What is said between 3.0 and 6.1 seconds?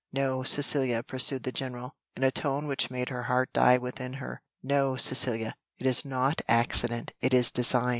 her heart die within her "no, Cecilia, it is